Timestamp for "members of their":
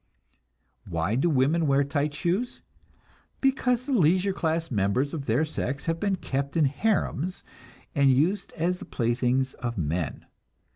4.71-5.45